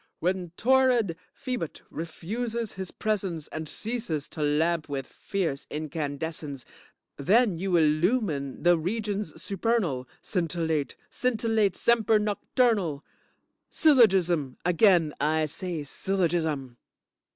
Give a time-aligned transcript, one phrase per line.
[0.19, 6.65] When torrid Phoebut refuses his presence and ceases to lamp with fierce incandescence,
[7.17, 13.03] then you illumine the regions supernal, scintillate, scintillate, semper noctornal.
[13.69, 16.77] Syllogism, again I say syllogism.